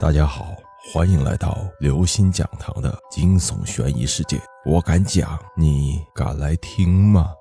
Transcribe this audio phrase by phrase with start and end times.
[0.00, 0.56] 大家好，
[0.92, 4.40] 欢迎来到刘星讲堂的惊悚悬疑世界。
[4.64, 7.32] 我敢讲，你敢来听吗？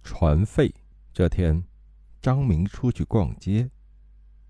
[0.00, 0.72] 船费
[1.12, 1.62] 这天，
[2.20, 3.68] 张明出去逛街，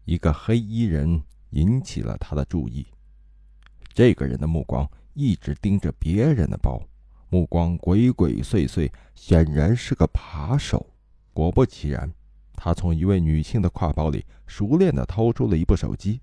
[0.05, 2.87] 一个黑衣人引起了他的注意。
[3.95, 6.81] 这个人的目光一直盯着别人的包，
[7.31, 10.87] 目光鬼鬼祟祟，显然是个扒手。
[11.33, 12.13] 果不其然。
[12.65, 16.21] 他从一位女性的挎包里熟练地掏出了一部手机，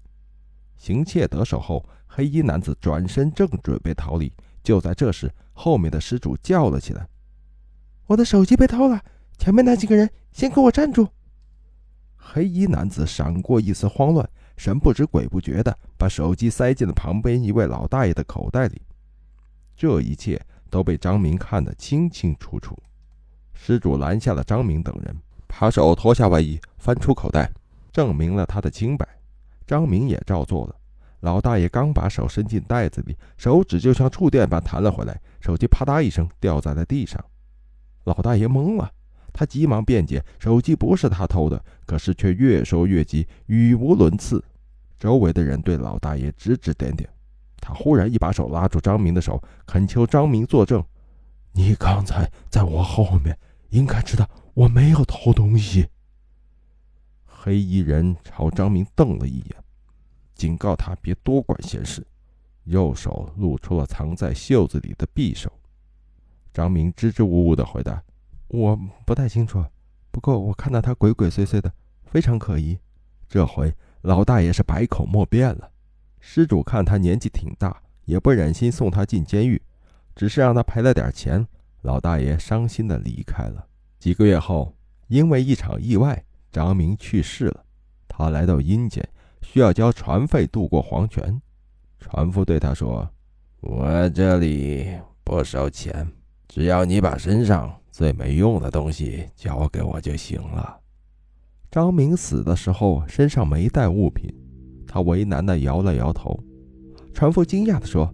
[0.77, 4.31] 行窃得手后，黑衣男子转身正准备逃离，
[4.63, 7.05] 就在这时，后面的失主叫了起来
[8.07, 9.03] ：“我的手机被偷了！
[9.37, 11.09] 前面那几个人，先给我站住！”
[12.15, 18.81] 黑衣男子闪过一丝慌乱，神不知鬼不觉地把手机塞进了旁边一位老大爷的口袋里。
[19.75, 22.81] 这一切都被张明看得清清楚楚。
[23.53, 25.13] 失主拦下了张明等人。
[25.49, 27.51] 扒手脱下外衣，翻出口袋，
[27.91, 29.05] 证明了他的清白。
[29.67, 30.75] 张明也照做了。
[31.19, 37.21] 老大爷刚把手伸进袋子里，手指就像触电般弹了回来，手机啪嗒一声掉在了地上。
[38.05, 38.89] 老大爷懵了，
[39.33, 44.41] 他急忙辩解：手机不是他偷的，可是却越说越急，语无伦次。
[44.97, 47.09] 周围的人对老大爷指指点点。
[47.59, 50.81] 他忽然一把手拉住张明的手，恳求张明作证
[51.51, 53.37] ：“你刚才在我后面，
[53.71, 54.25] 应该知道。”
[54.59, 55.87] 我没有偷东西。
[57.25, 59.55] 黑衣人朝张明瞪了一眼，
[60.35, 62.05] 警告他别多管闲事，
[62.65, 65.49] 右手露出了藏在袖子里的匕首。
[66.53, 68.03] 张明支支吾吾的回答
[68.49, 69.63] ：“我不太清楚，
[70.11, 71.71] 不过我看到他鬼鬼祟祟的，
[72.03, 72.77] 非常可疑。”
[73.29, 75.71] 这回老大爷是百口莫辩了。
[76.19, 79.61] 施主看他年纪挺大，也不忍心送他进监狱，
[80.13, 81.47] 只是让他赔了点钱。
[81.83, 83.68] 老大爷伤心的离开了。
[83.99, 84.73] 几个月后，
[85.09, 87.65] 因为一场意外，张明去世了。
[88.07, 89.07] 他来到阴间，
[89.41, 91.41] 需要交船费渡过黄泉。
[91.99, 93.07] 船夫对他说
[93.59, 94.87] ：“我这里
[95.23, 96.07] 不收钱，
[96.47, 100.79] 只要你把身上最没用的东西交给我就行了。”
[101.69, 104.33] 张明死的时候身上没带物品，
[104.87, 106.41] 他为难地摇了摇头。
[107.13, 108.09] 船夫惊讶地说：“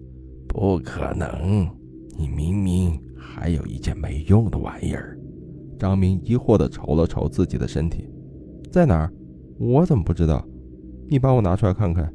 [0.49, 1.69] 不可能，
[2.17, 5.17] 你明明还有一件没用的玩意儿。”
[5.77, 8.09] 张明疑惑地瞅了瞅自己的身体，
[8.71, 9.11] 在哪儿？
[9.57, 10.45] 我怎么不知道？
[11.07, 12.11] 你把我拿出来看看。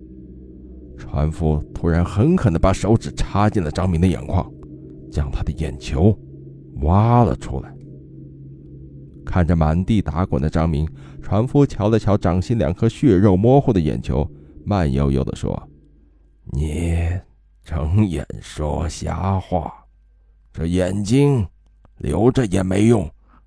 [0.99, 4.47] 船夫突然狠狠地把手指插进了张明的眼眶，
[5.11, 6.15] 将他的眼球
[6.83, 7.75] 挖了出来。
[9.25, 10.87] 看着满地打滚的张明，
[11.23, 14.29] 船夫瞧了瞧掌心两颗血肉模糊的眼球，
[14.65, 15.69] 慢悠悠地说
[16.53, 16.99] ：“你
[17.65, 19.73] 睁眼说瞎话，
[20.53, 21.47] 这眼睛
[21.99, 23.09] 留着也没用。”